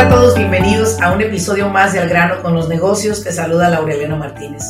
[0.00, 0.38] Hola, ¿qué tal a todos?
[0.38, 3.22] Bienvenidos a un episodio más de Al grano con los negocios.
[3.22, 4.64] Te saluda Laurelena Martínez.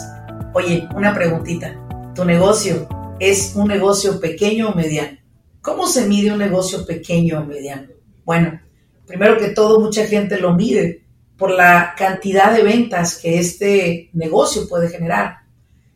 [0.54, 1.72] Oye, una preguntita.
[2.16, 2.88] ¿Tu negocio
[3.20, 5.18] es un negocio pequeño o mediano?
[5.60, 7.86] ¿Cómo se mide un negocio pequeño o mediano?
[8.24, 8.60] Bueno,
[9.06, 11.04] primero que todo, mucha gente lo mide
[11.36, 15.42] por la cantidad de ventas que este negocio puede generar.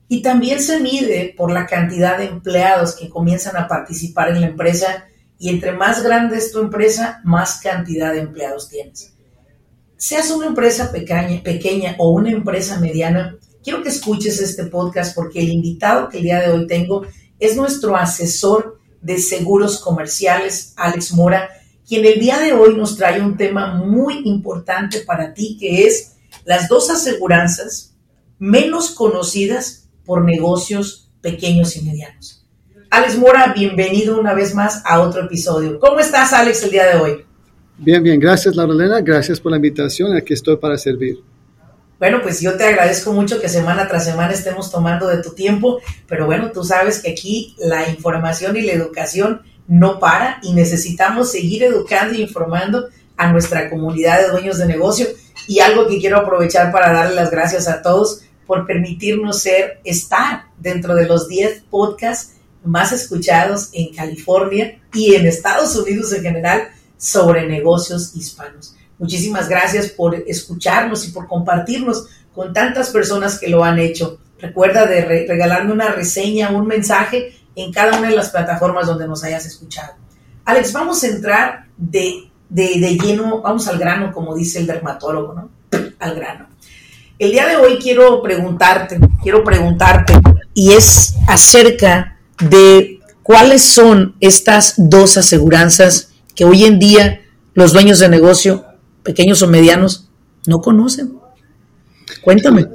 [0.07, 4.47] Y también se mide por la cantidad de empleados que comienzan a participar en la
[4.47, 5.07] empresa
[5.41, 9.14] y entre más grande es tu empresa, más cantidad de empleados tienes.
[9.97, 15.41] Seas una empresa pequeña, pequeña o una empresa mediana, quiero que escuches este podcast porque
[15.41, 17.07] el invitado que el día de hoy tengo
[17.39, 21.49] es nuestro asesor de Seguros Comerciales, Alex Mora,
[21.87, 26.17] quien el día de hoy nos trae un tema muy importante para ti, que es
[26.45, 27.95] las dos aseguranzas
[28.39, 32.47] menos conocidas por negocios pequeños y medianos.
[32.91, 35.79] Alex Mora, bienvenido una vez más a otro episodio.
[35.79, 37.24] ¿Cómo estás, Alex, el día de hoy?
[37.77, 39.01] Bien, bien, gracias, Laurelena.
[39.01, 40.17] Gracias por la invitación.
[40.17, 41.19] Aquí estoy para servir.
[41.99, 45.81] Bueno, pues yo te agradezco mucho que semana tras semana estemos tomando de tu tiempo,
[46.07, 51.31] pero bueno, tú sabes que aquí la información y la educación no para y necesitamos
[51.31, 55.07] seguir educando y informando a nuestra comunidad de dueños de negocio
[55.49, 60.47] y algo que quiero aprovechar para darle las gracias a todos por permitirnos ser, estar
[60.59, 66.69] dentro de los 10 podcasts más escuchados en California y en Estados Unidos en general
[66.97, 68.75] sobre negocios hispanos.
[68.99, 74.19] Muchísimas gracias por escucharnos y por compartirnos con tantas personas que lo han hecho.
[74.39, 79.25] Recuerda de regalarme una reseña, un mensaje en cada una de las plataformas donde nos
[79.25, 79.95] hayas escuchado.
[80.45, 85.51] Alex, vamos a entrar de, de lleno, vamos al grano, como dice el dermatólogo, ¿no?
[85.99, 86.49] Al grano.
[87.19, 90.15] El día de hoy quiero preguntarte, quiero preguntarte,
[90.53, 97.21] y es acerca de cuáles son estas dos aseguranzas que hoy en día
[97.55, 98.65] los dueños de negocio
[99.03, 100.09] pequeños o medianos
[100.47, 101.15] no conocen.
[102.23, 102.67] Cuéntame.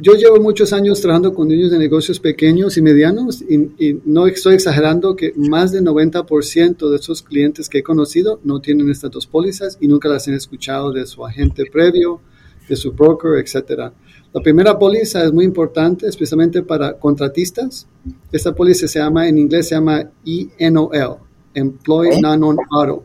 [0.00, 4.54] Yo llevo muchos años trabajando con niños de negocios pequeños y medianos y, no estoy
[4.54, 9.26] exagerando que más del 90% de esos clientes que he conocido no tienen estas dos
[9.26, 12.20] pólizas y nunca las han escuchado de su agente previo,
[12.68, 13.92] de su broker, etc.
[14.32, 17.86] La primera póliza es muy importante, especialmente para contratistas.
[18.32, 20.10] Esta póliza se llama, en inglés se llama
[20.58, 21.18] ENOL,
[21.54, 23.04] Employee Non-On Auto.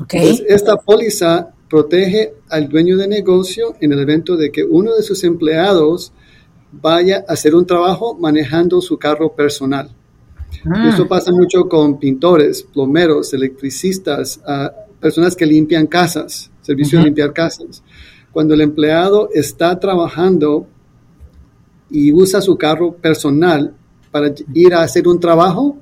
[0.00, 0.44] Okay.
[0.48, 5.24] esta póliza protege al dueño de negocio en el evento de que uno de sus
[5.24, 6.12] empleados
[6.70, 9.90] vaya a hacer un trabajo manejando su carro personal.
[10.64, 10.88] Ah.
[10.88, 14.40] Esto pasa mucho con pintores, plomeros, electricistas,
[15.00, 17.82] personas que limpian casas, servicio de limpiar casas.
[18.32, 20.66] Cuando el empleado está trabajando
[21.90, 23.74] y usa su carro personal
[24.10, 25.78] para ir a hacer un trabajo,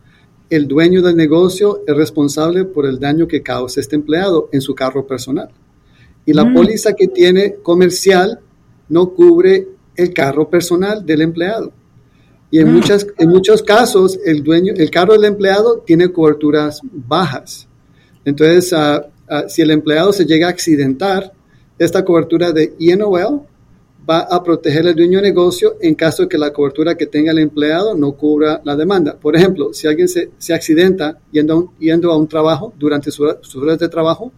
[0.50, 4.74] el dueño del negocio es responsable por el daño que causa este empleado en su
[4.74, 5.50] carro personal
[6.24, 6.54] y la mm.
[6.54, 8.40] póliza que tiene comercial
[8.88, 11.72] no cubre el carro personal del empleado.
[12.50, 12.74] Y en, mm.
[12.74, 17.66] muchas, en muchos casos, el dueño, el carro del empleado tiene coberturas bajas.
[18.24, 19.08] Entonces, ah,
[19.48, 21.32] si el empleado se llega a accidentar,
[21.78, 23.42] esta cobertura de ENOL
[24.08, 27.32] va a proteger al dueño de negocio en caso de que la cobertura que tenga
[27.32, 29.16] el empleado no cubra la demanda.
[29.18, 33.10] Por ejemplo, si alguien se, se accidenta yendo a un, yendo a un trabajo durante
[33.10, 34.32] sus horas de trabajo,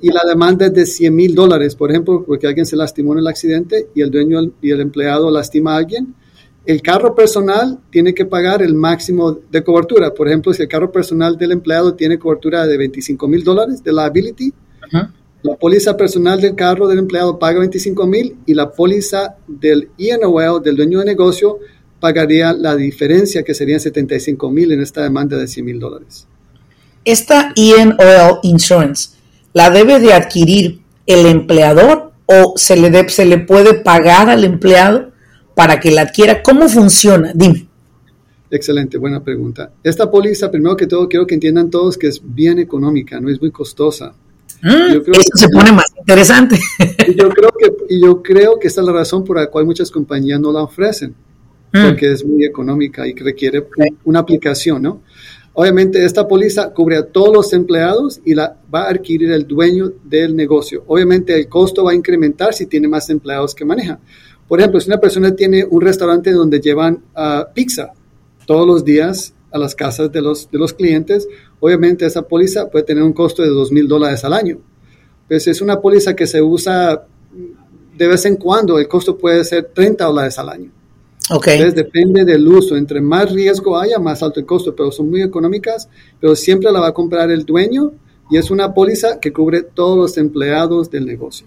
[0.00, 3.20] y la demanda es de 100 mil dólares, por ejemplo, porque alguien se lastimó en
[3.20, 6.14] el accidente y el dueño y el empleado lastima a alguien.
[6.64, 10.12] El carro personal tiene que pagar el máximo de cobertura.
[10.12, 13.92] Por ejemplo, si el carro personal del empleado tiene cobertura de 25 mil dólares de
[13.92, 14.52] liability,
[15.42, 20.62] la póliza personal del carro del empleado paga 25 mil y la póliza del ENOL,
[20.62, 21.58] del dueño de negocio,
[22.00, 26.26] pagaría la diferencia que serían 75 mil en esta demanda de 100 mil dólares.
[27.04, 29.18] Esta ENOL Insurance
[29.54, 35.10] ¿La debe de adquirir el empleador o se le, se le puede pagar al empleado
[35.54, 36.42] para que la adquiera?
[36.42, 37.32] ¿Cómo funciona?
[37.34, 37.66] Dime.
[38.50, 39.72] Excelente, buena pregunta.
[39.82, 43.40] Esta póliza, primero que todo, quiero que entiendan todos que es bien económica, no es
[43.40, 44.14] muy costosa.
[44.62, 46.58] Mm, eso se pone más interesante.
[47.06, 49.66] Y yo, creo que, y yo creo que esta es la razón por la cual
[49.66, 51.14] muchas compañías no la ofrecen.
[51.72, 51.88] mm.
[51.88, 53.66] porque es muy económica y requiere
[54.04, 55.02] una aplicación, ¿no?
[55.52, 59.92] Obviamente esta póliza cubre a todos los empleados y la va a adquirir el dueño
[60.04, 60.84] del negocio.
[60.86, 63.98] Obviamente el costo va a incrementar si tiene más empleados que maneja.
[64.46, 67.92] Por ejemplo, si una persona tiene un restaurante donde llevan ah, pizza
[68.46, 71.26] todos los días a las casas de los, de los clientes,
[71.60, 74.58] obviamente esa póliza puede tener un costo de dos mil dólares al año.
[75.26, 77.04] Pues es una póliza que se usa
[77.98, 80.70] de vez en cuando, el costo puede ser 30 dólares al año.
[81.30, 82.76] Entonces depende del uso.
[82.76, 85.88] Entre más riesgo haya, más alto el costo, pero son muy económicas,
[86.20, 87.92] pero siempre la va a comprar el dueño
[88.30, 91.46] y es una póliza que cubre todos los empleados del negocio.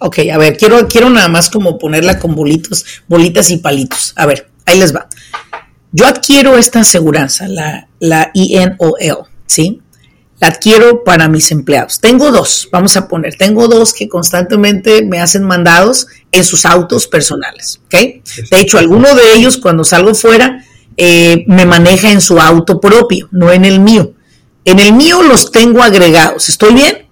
[0.00, 4.12] Ok, a ver, quiero, quiero nada más como ponerla con bolitos, bolitas y palitos.
[4.16, 5.08] A ver, ahí les va.
[5.92, 9.80] Yo adquiero esta aseguranza, la, la INOL, ¿sí?
[10.40, 12.00] la adquiero para mis empleados.
[12.00, 17.06] Tengo dos, vamos a poner, tengo dos que constantemente me hacen mandados en sus autos
[17.06, 17.94] personales, ¿ok?
[18.50, 20.64] De hecho, alguno de ellos cuando salgo fuera
[20.96, 24.14] eh, me maneja en su auto propio, no en el mío.
[24.64, 27.06] En el mío los tengo agregados, ¿estoy bien?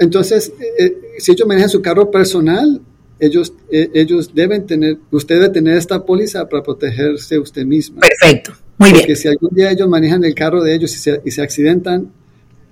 [0.00, 2.80] Entonces, eh, eh, si ellos manejan su carro personal,
[3.18, 8.00] ellos, ellos deben tener, usted debe tener esta póliza para protegerse usted misma.
[8.00, 8.54] Perfecto.
[8.78, 9.02] Muy bien.
[9.02, 12.10] Porque si algún día ellos manejan el carro de ellos y se, y se accidentan,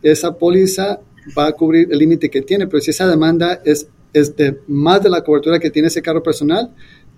[0.03, 1.01] esa póliza
[1.39, 5.03] va a cubrir el límite que tiene, pero si esa demanda es, es de más
[5.03, 6.71] de la cobertura que tiene ese carro personal,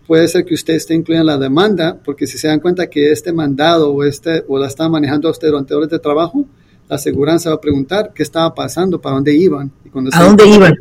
[0.06, 3.10] puede ser que usted esté incluida en la demanda, porque si se dan cuenta que
[3.10, 6.44] este mandado o, este, o la está manejando usted durante horas de trabajo,
[6.88, 9.72] la aseguranza va a preguntar qué estaba pasando, para dónde iban.
[9.84, 10.75] Y cuando ¿A dónde iban?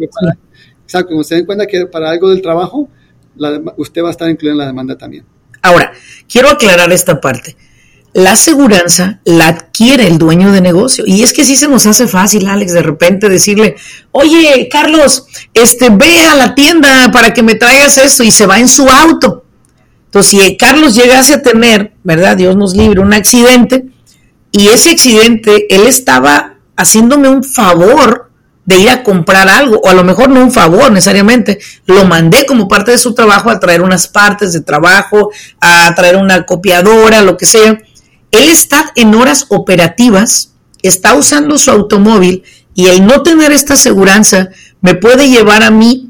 [0.84, 2.90] exacto, cuando se den cuenta que para algo del trabajo,
[3.78, 5.24] usted va a estar incluida en la demanda también.
[5.62, 5.94] Ahora,
[6.28, 7.56] quiero aclarar esta parte
[8.14, 11.04] la aseguranza la adquiere el dueño de negocio.
[11.08, 13.76] Y es que sí se nos hace fácil, Alex, de repente decirle,
[14.12, 18.60] oye, Carlos, este, ve a la tienda para que me traigas esto y se va
[18.60, 19.44] en su auto.
[20.06, 22.38] Entonces, si Carlos llegase a tener, ¿verdad?
[22.38, 23.86] Dios nos libre, un accidente,
[24.52, 28.30] y ese accidente, él estaba haciéndome un favor
[28.66, 32.46] de ir a comprar algo, o a lo mejor no un favor necesariamente, lo mandé
[32.46, 37.24] como parte de su trabajo a traer unas partes de trabajo, a traer una copiadora,
[37.24, 37.82] lo que sea
[38.34, 42.44] él está en horas operativas, está usando su automóvil
[42.74, 44.50] y el no tener esta aseguranza
[44.82, 46.10] me puede llevar a mí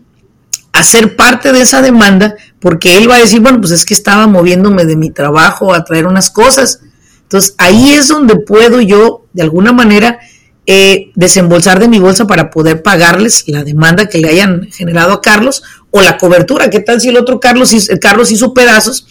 [0.71, 3.93] a ser parte de esa demanda porque él va a decir, bueno, pues es que
[3.93, 6.79] estaba moviéndome de mi trabajo a traer unas cosas.
[7.23, 10.19] Entonces ahí es donde puedo yo, de alguna manera,
[10.65, 15.21] eh, desembolsar de mi bolsa para poder pagarles la demanda que le hayan generado a
[15.21, 15.61] Carlos
[15.91, 16.69] o la cobertura.
[16.69, 19.05] ¿Qué tal si el otro Carlos, Carlos hizo pedazos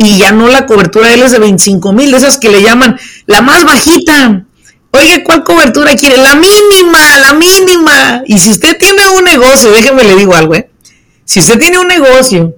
[0.00, 2.62] y ya no la cobertura de él es de 25 mil, de esas que le
[2.62, 4.44] llaman la más bajita.
[4.92, 6.16] Oye, ¿cuál cobertura quiere?
[6.18, 8.22] La mínima, la mínima.
[8.24, 10.70] Y si usted tiene un negocio, déjeme le digo algo, ¿eh?
[11.24, 12.54] Si usted tiene un negocio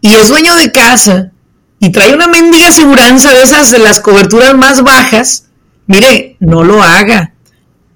[0.00, 1.30] y es dueño de casa
[1.78, 5.48] y trae una mendiga aseguranza de esas de las coberturas más bajas,
[5.86, 7.34] mire, no lo haga.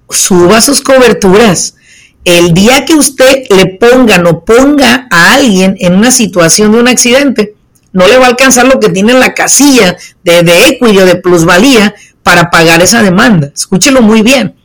[0.07, 1.75] Suba sus coberturas.
[2.23, 6.87] El día que usted le ponga o ponga a alguien en una situación de un
[6.87, 7.55] accidente,
[7.93, 11.05] no le va a alcanzar lo que tiene en la casilla de, de equity o
[11.05, 11.93] de plusvalía
[12.23, 13.51] para pagar esa demanda.
[13.53, 14.55] Escúchelo muy bien.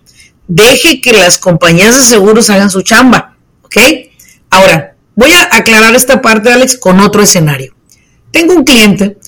[0.48, 3.76] Deje que las compañías de seguros hagan su chamba, ¿ok?
[4.50, 7.74] Ahora, voy a aclarar esta parte, Alex, con otro escenario.
[8.30, 9.18] Tengo un cliente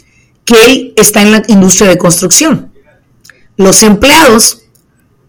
[0.44, 2.72] que él está en la industria de construcción.
[3.56, 4.62] Los empleados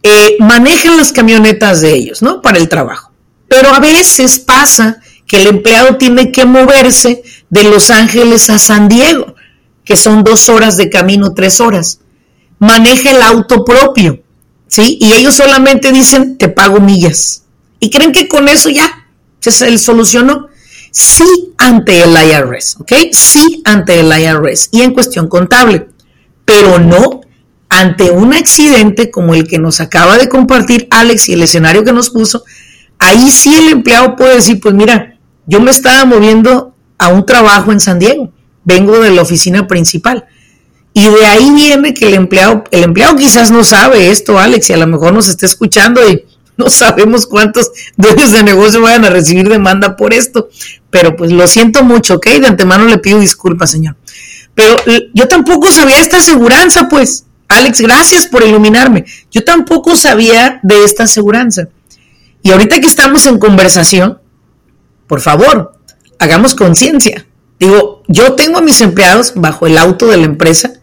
[0.03, 2.41] eh, manejan las camionetas de ellos, ¿no?
[2.41, 3.11] Para el trabajo.
[3.47, 8.87] Pero a veces pasa que el empleado tiene que moverse de Los Ángeles a San
[8.87, 9.35] Diego,
[9.83, 11.99] que son dos horas de camino, tres horas.
[12.59, 14.21] Maneja el auto propio,
[14.67, 14.97] ¿sí?
[15.01, 17.43] Y ellos solamente dicen, te pago millas.
[17.79, 19.07] Y creen que con eso ya
[19.39, 20.47] se solucionó.
[20.91, 22.91] Sí ante el IRS, ¿ok?
[23.11, 25.87] Sí ante el IRS y en cuestión contable,
[26.45, 27.21] pero no
[27.69, 31.93] ante un accidente como el que nos acaba de compartir Alex y el escenario que
[31.93, 32.43] nos puso.
[32.97, 37.71] Ahí sí el empleado puede decir, pues mira, yo me estaba moviendo a un trabajo
[37.71, 38.31] en San Diego,
[38.63, 40.25] vengo de la oficina principal.
[40.93, 44.73] Y de ahí viene que el empleado, el empleado quizás no sabe esto, Alex, y
[44.73, 46.25] a lo mejor nos está escuchando y
[46.57, 50.49] no sabemos cuántos dueños de negocio vayan a recibir demanda por esto.
[50.89, 52.27] Pero pues lo siento mucho, ¿ok?
[52.41, 53.95] De antemano le pido disculpas, señor.
[54.55, 54.75] Pero
[55.13, 57.25] yo tampoco sabía esta aseguranza, pues.
[57.47, 59.05] Alex, gracias por iluminarme.
[59.31, 61.69] Yo tampoco sabía de esta aseguranza.
[62.43, 64.19] Y ahorita que estamos en conversación,
[65.07, 65.78] por favor,
[66.19, 67.25] hagamos conciencia.
[67.59, 70.73] Digo, yo tengo a mis empleados bajo el auto de la empresa,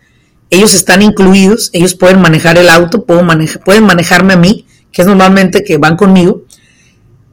[0.50, 3.26] ellos están incluidos, ellos pueden manejar el auto, pueden,
[3.64, 6.43] pueden manejarme a mí, que es normalmente que van conmigo.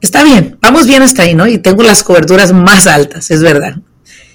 [0.00, 1.46] Está bien, vamos bien hasta ahí, ¿no?
[1.46, 3.76] Y tengo las coberturas más altas, es verdad.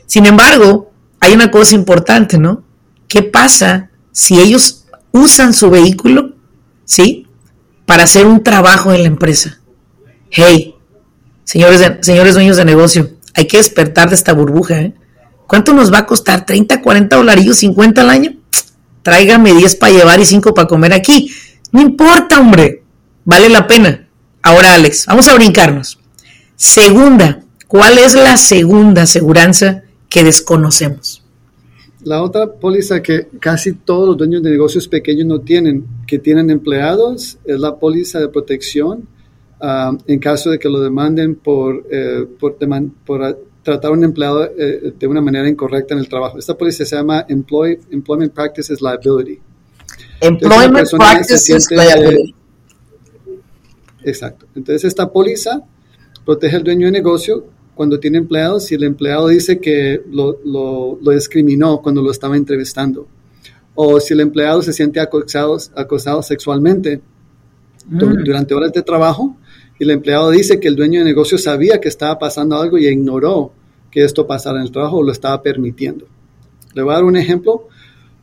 [0.06, 2.64] Sin embargo, hay una cosa importante, ¿no?
[3.08, 6.36] ¿Qué pasa si ellos usan su vehículo,
[6.86, 7.28] ¿sí?
[7.86, 9.60] Para hacer un trabajo en la empresa.
[10.30, 10.76] Hey,
[11.44, 14.94] señores, señores dueños de negocio, hay que despertar de esta burbuja, ¿eh?
[15.48, 16.46] ¿Cuánto nos va a costar?
[16.46, 18.34] ¿30, 40 dolarillos, 50 al año?
[19.02, 21.32] Tráigame 10 para llevar y 5 para comer aquí.
[21.72, 22.84] No importa, hombre.
[23.26, 24.08] Vale la pena.
[24.44, 26.00] Ahora, Alex, vamos a brincarnos.
[26.56, 31.24] Segunda, ¿cuál es la segunda aseguranza que desconocemos?
[32.04, 36.50] La otra póliza que casi todos los dueños de negocios pequeños no tienen, que tienen
[36.50, 39.08] empleados, es la póliza de protección
[39.62, 42.58] ah, en caso de que lo demanden por, eh, por,
[43.64, 46.38] tratar a un empleado eh, de una manera incorrecta en el trabajo.
[46.38, 49.40] Esta póliza se llama Employment Practices Liability.
[50.22, 52.36] Employment Practices Liability.
[54.04, 54.48] Exacto.
[54.56, 55.62] Entonces esta póliza
[56.26, 61.12] protege al dueño de negocio cuando tiene empleados si el empleado dice que lo, lo,
[61.12, 63.08] discriminó cuando lo estaba entrevistando.
[63.76, 67.02] O si el empleado se siente acosado, acosado sexualmente
[67.88, 68.24] mm.
[68.26, 69.38] durante horas de trabajo
[69.80, 72.86] y el empleado dice que el dueño de negocio sabía que estaba pasando algo y
[72.86, 73.54] ignoró
[73.90, 76.06] que esto pasara en el trabajo o lo estaba permitiendo.
[76.74, 77.68] Le voy a dar un ejemplo.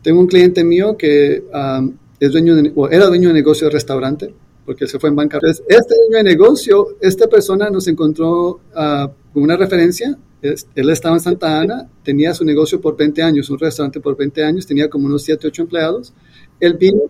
[0.03, 4.33] Tengo un cliente mío que um, es dueño de, era dueño de negocio de restaurante
[4.67, 5.49] porque se fue en bancarrota.
[5.49, 10.19] Este dueño de negocio, esta persona nos encontró uh, una referencia.
[10.43, 14.45] él estaba en Santa Ana, tenía su negocio por 20 años, un restaurante por 20
[14.45, 16.13] años, tenía como unos 7, 8 empleados.
[16.61, 17.03] Él vino,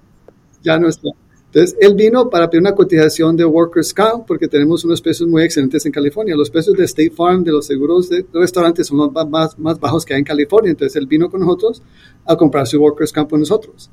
[0.63, 1.09] ya no está.
[1.57, 5.43] Entonces, él vino para pedir una cotización de Workers' Comp porque tenemos unos precios muy
[5.43, 6.37] excelentes en California.
[6.37, 10.05] Los precios de State Farm, de los seguros de restaurantes, son los más, más bajos
[10.05, 10.73] que hay en California.
[10.73, 11.83] Entonces, él vino con nosotros
[12.27, 13.91] a comprar su Workers' Comp con nosotros.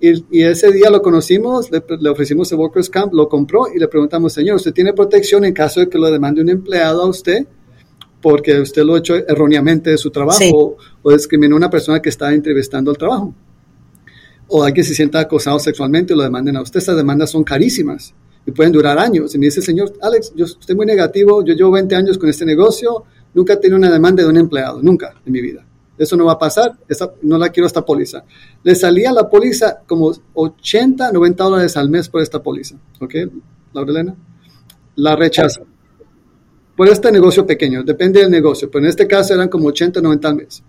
[0.00, 3.86] Y, ese día lo conocimos, le, le, ofrecimos el Workers' Comp, lo compró y le
[3.86, 7.46] preguntamos, señor, ¿usted tiene protección en caso de que lo demande un empleado a usted?
[8.20, 12.08] porque usted lo ha hecho erróneamente de su trabajo o discriminó a una persona que
[12.08, 13.34] está entrevistando al trabajo.
[14.48, 16.78] O alguien se sienta acosado sexualmente y lo demanden a usted.
[16.78, 18.14] Estas demandas son carísimas
[18.46, 19.34] y pueden durar años.
[19.34, 22.44] Y me dice, señor Alex, yo estoy muy negativo, yo llevo 20 años con este
[22.44, 25.64] negocio, nunca he tenido una demanda de un empleado, nunca en mi vida.
[25.96, 26.76] Eso no va a pasar,
[27.22, 28.24] no la quiero esta póliza.
[28.62, 32.76] Le salía la póliza como 80, 90 dólares al mes por esta póliza.
[33.00, 33.14] ¿Ok,
[33.72, 34.14] Laurelena?
[34.96, 35.62] La rechaza
[36.76, 40.28] por este negocio pequeño, depende del negocio, pero en este caso eran como 80, 90
[40.28, 40.62] al mes.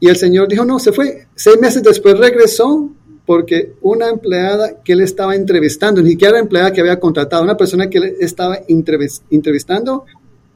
[0.00, 1.28] Y el señor dijo, no, se fue.
[1.34, 2.90] Seis meses después regresó
[3.26, 7.56] porque una empleada que él estaba entrevistando, ni siquiera la empleada que había contratado, una
[7.56, 10.04] persona que él estaba entrevistando,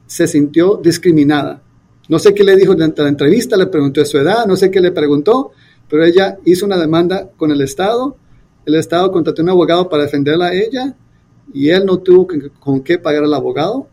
[0.05, 1.61] se sintió discriminada.
[2.07, 4.69] No sé qué le dijo durante la entrevista, le preguntó de su edad, no sé
[4.69, 5.51] qué le preguntó,
[5.87, 8.17] pero ella hizo una demanda con el Estado.
[8.65, 10.95] El Estado contrató a un abogado para defenderla a ella
[11.53, 12.27] y él no tuvo
[12.59, 13.87] con qué pagar al abogado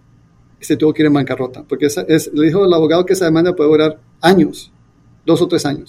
[0.61, 3.27] y se tuvo que ir en bancarrota, porque es, le dijo el abogado que esa
[3.27, 4.73] demanda puede durar años,
[5.27, 5.89] dos o tres años.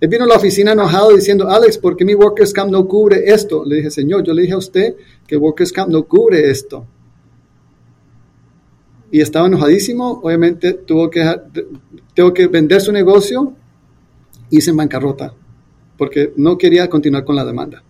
[0.00, 3.24] Él vino a la oficina enojado diciendo, Alex, ¿por qué mi Workers' Camp no cubre
[3.26, 3.64] esto?
[3.64, 6.86] Le dije, señor, yo le dije a usted que Workers' Camp no cubre esto.
[9.10, 11.24] Y estaba enojadísimo, obviamente tuvo que,
[12.14, 13.54] tuvo que vender su negocio
[14.50, 15.32] y se en bancarrota,
[15.96, 17.82] porque no quería continuar con la demanda.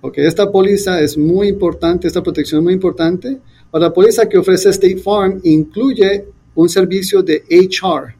[0.00, 3.38] Okay, esta póliza es muy importante, esta protección es muy importante.
[3.72, 8.17] La póliza que ofrece State Farm incluye un servicio de HR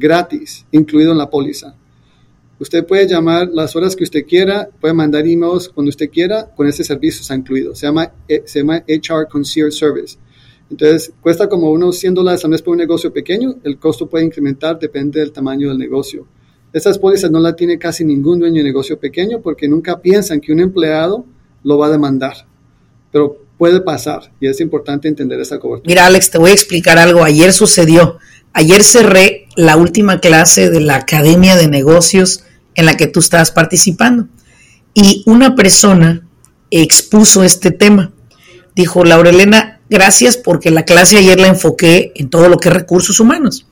[0.00, 1.76] gratis, incluido en la póliza.
[2.58, 6.66] Usted puede llamar las horas que usted quiera, puede mandar emails cuando usted quiera, con
[6.66, 7.74] ese servicio está incluido.
[7.74, 10.18] Se llama, eh, se llama HR Concierge Service.
[10.70, 13.56] Entonces, cuesta como unos 100 dólares al mes por un negocio pequeño.
[13.64, 16.26] El costo puede incrementar, depende del tamaño del negocio.
[16.72, 20.52] Estas pólizas no la tiene casi ningún dueño de negocio pequeño porque nunca piensan que
[20.52, 21.24] un empleado
[21.64, 22.46] lo va a demandar.
[23.10, 25.88] Pero puede pasar y es importante entender esa cobertura.
[25.88, 27.24] Mira, Alex, te voy a explicar algo.
[27.24, 28.18] Ayer sucedió.
[28.52, 33.50] Ayer cerré la última clase de la Academia de Negocios en la que tú estabas
[33.50, 34.26] participando.
[34.94, 36.26] Y una persona
[36.70, 38.12] expuso este tema.
[38.74, 43.20] Dijo, Laurelena, gracias porque la clase ayer la enfoqué en todo lo que es recursos
[43.20, 43.66] humanos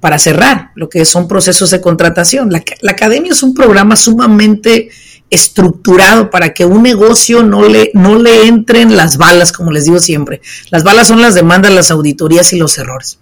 [0.00, 2.50] para cerrar lo que son procesos de contratación.
[2.50, 4.90] La, academia es un programa sumamente
[5.30, 9.98] estructurado para que un negocio no le, no le entren las balas, como les digo
[9.98, 10.42] siempre.
[10.70, 13.18] Las balas son las demandas, las auditorías y los errores.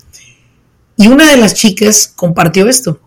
[1.02, 3.00] Y una de las chicas compartió esto.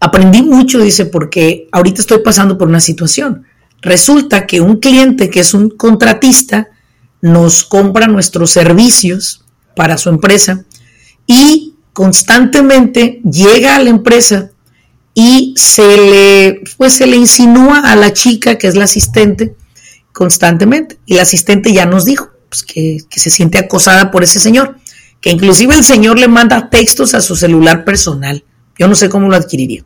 [0.00, 3.44] Aprendí mucho, dice, porque ahorita estoy pasando por una situación.
[3.82, 6.68] Resulta que un cliente que es un contratista
[7.20, 9.44] nos compra nuestros servicios
[9.76, 10.64] para su empresa
[11.26, 14.50] y constantemente llega a la empresa
[15.12, 19.54] y se le, pues se le insinúa a la chica que es la asistente
[20.12, 20.98] constantemente.
[21.04, 24.78] Y la asistente ya nos dijo pues, que, se siente acosada por ese señor.
[25.22, 28.44] Que inclusive el señor le manda textos a su celular personal.
[28.76, 29.84] Yo no sé cómo lo adquiriría.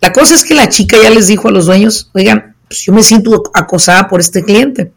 [0.00, 2.92] La cosa es que la chica ya les dijo a los dueños, oigan, pues yo
[2.92, 4.92] me siento acosada por este cliente.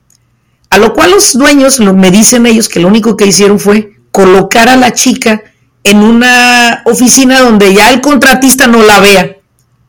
[0.70, 4.70] A lo cual los dueños me dicen ellos que lo único que hicieron fue colocar
[4.70, 5.42] a la chica
[5.84, 9.38] en una oficina donde ya el contratista no la vea,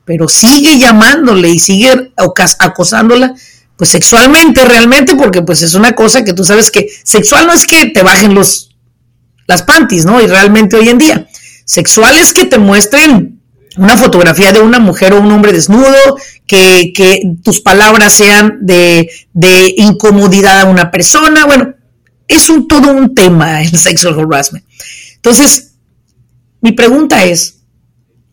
[0.05, 2.13] pero sigue llamándole y sigue
[2.59, 3.35] acosándola
[3.77, 7.67] pues sexualmente realmente porque pues es una cosa que tú sabes que sexual no es
[7.67, 8.72] que te bajen los
[9.47, 10.21] las panties, ¿no?
[10.21, 11.27] Y realmente hoy en día
[11.65, 13.41] sexual es que te muestren
[13.77, 19.75] una fotografía de una mujer o un hombre desnudo, que, tus palabras sean de, de,
[19.79, 21.47] incomodidad a una persona.
[21.47, 21.75] Bueno,
[22.29, 24.65] es un, todo un tema el sexual harassment.
[25.17, 25.75] Entonces,
[26.61, 27.61] mi pregunta es,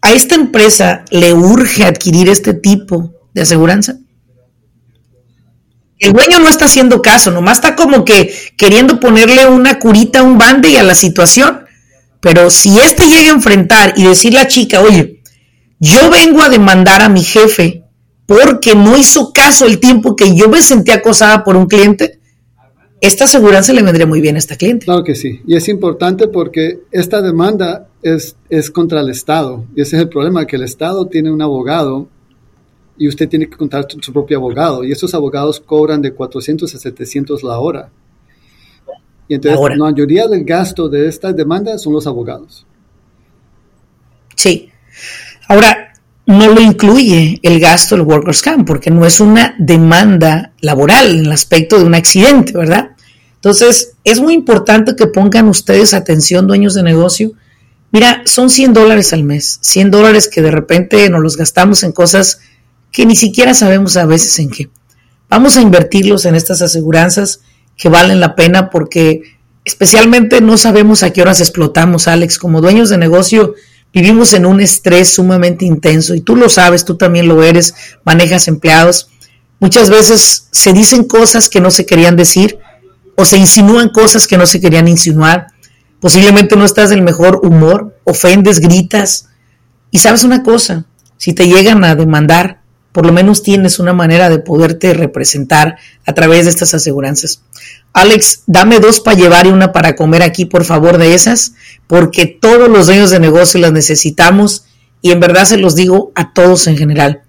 [0.02, 3.98] ¿a esta empresa le urge adquirir este tipo de aseguranza?
[6.00, 10.38] El dueño no está haciendo caso, nomás está como que queriendo ponerle una curita, un
[10.38, 11.66] bande y a la situación.
[12.22, 15.22] Pero si este llega a enfrentar y decirle a la chica, oye,
[15.80, 17.84] yo vengo a demandar a mi jefe
[18.26, 22.20] porque no hizo caso el tiempo que yo me sentí acosada por un cliente,
[23.02, 24.86] esta aseguranza le vendría muy bien a esta cliente.
[24.86, 25.42] Claro que sí.
[25.48, 29.66] Y es importante porque esta demanda es, es contra el Estado.
[29.76, 32.08] Y ese es el problema, que el Estado tiene un abogado
[33.00, 34.84] y usted tiene que contar su propio abogado.
[34.84, 37.90] Y esos abogados cobran de 400 a 700 la hora.
[39.30, 42.68] Y entonces la, mayoría del gasto de esta demanda son los abogados.
[44.36, 44.70] Sí.
[45.48, 45.94] Ahora,
[46.26, 51.26] no lo incluye el gasto del Workers' Camp, porque no es una demanda laboral en
[51.26, 52.92] el aspecto de un accidente, ¿verdad?
[53.36, 57.32] Entonces, es muy importante que pongan ustedes atención, dueños de negocio.
[57.92, 61.94] Mira, son 100 dólares al mes, 100 dólares que de repente nos los gastamos en
[61.94, 62.42] cosas
[62.92, 64.70] que ni siquiera sabemos a veces en qué.
[65.30, 67.42] Vamos a invertirlos en estas aseguranzas
[67.78, 72.40] que valen la pena porque especialmente no sabemos a qué horas explotamos, Alex.
[72.40, 73.56] Como dueños de negocio,
[73.94, 78.48] Vivimos en un estrés sumamente intenso y tú lo sabes, tú también lo eres, manejas
[78.48, 79.10] empleados.
[79.60, 82.60] Muchas veces se dicen cosas que no se querían decir
[83.16, 85.48] o se insinúan cosas que no se querían insinuar.
[86.00, 89.28] Posiblemente no estás del mejor humor, ofendes, gritas.
[89.92, 90.86] Y sabes una cosa,
[91.18, 96.14] si te llegan a demandar, por lo menos tienes una manera de poderte representar a
[96.14, 97.44] través de estas aseguranzas.
[97.94, 101.54] Alex, dame dos para llevar y una para comer aquí, por favor, de esas,
[101.88, 104.66] porque todos los dueños de negocio las necesitamos
[105.02, 107.22] y en verdad se los digo a todos en general.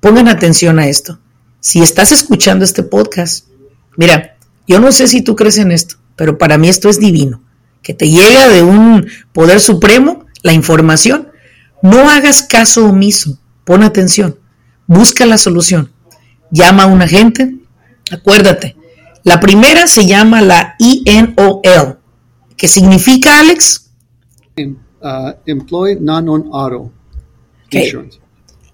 [0.00, 1.18] Pongan atención a esto.
[1.60, 3.46] Si estás escuchando este podcast,
[3.96, 7.42] mira, yo no sé si tú crees en esto, pero para mí esto es divino.
[7.82, 11.28] Que te llega de un poder supremo la información.
[11.82, 13.38] No hagas caso omiso.
[13.64, 14.36] Pon atención.
[14.88, 15.92] Busca la solución.
[16.50, 17.58] Llama a un agente.
[18.10, 18.74] Acuérdate,
[19.22, 21.98] la primera se llama la INOL,
[22.56, 23.90] que significa, Alex?
[24.56, 25.98] Em, uh, employee
[27.70, 28.18] Insurance.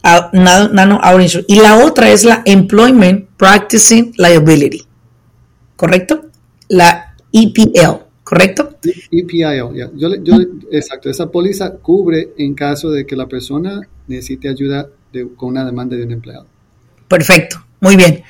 [0.05, 1.53] Uh, non Auto Insurance.
[1.53, 4.87] Y la otra es la Employment Practicing Liability.
[5.75, 6.27] ¿Correcto?
[6.69, 8.77] La EPL, ¿correcto?
[9.97, 10.37] Yo, yo,
[10.71, 11.11] exacto.
[11.11, 14.89] Esa póliza cubre en caso de que la persona necesite ayuda
[15.37, 16.47] con una demanda de un empleado.
[17.09, 18.23] Perfecto, muy bien.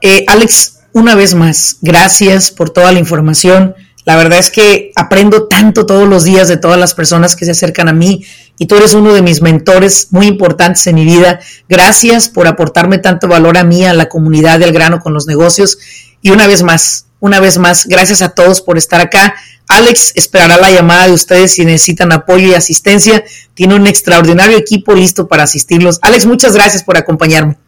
[0.00, 3.74] Eh, Alex, una vez más, gracias por toda la información.
[4.04, 7.52] La verdad es que aprendo tanto todos los días de todas las personas que se
[7.52, 8.24] acercan a mí
[8.58, 11.40] y tú eres uno de mis mentores muy importantes en mi vida.
[11.68, 15.78] Gracias por aportarme tanto valor a mí, a la comunidad del grano con los negocios.
[16.20, 19.36] Y una vez más, una vez más, gracias a todos por estar acá.
[19.68, 23.22] Alex esperará la llamada de ustedes si necesitan apoyo y asistencia.
[23.54, 26.00] Tiene un extraordinario equipo listo para asistirlos.
[26.02, 27.58] Alex, muchas gracias por acompañarme.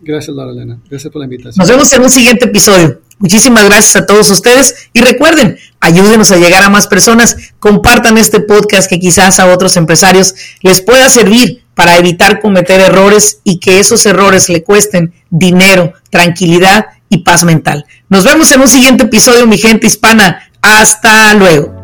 [0.00, 0.80] Gracias, Laura Elena.
[0.88, 1.54] Gracias por la invitación.
[1.58, 3.02] Nos vemos en un siguiente episodio.
[3.18, 8.40] Muchísimas gracias a todos ustedes y recuerden, ayúdenos a llegar a más personas, compartan este
[8.40, 13.78] podcast que quizás a otros empresarios les pueda servir para evitar cometer errores y que
[13.78, 17.84] esos errores le cuesten dinero, tranquilidad y paz mental.
[18.08, 20.48] Nos vemos en un siguiente episodio, mi gente hispana.
[20.62, 21.81] Hasta luego.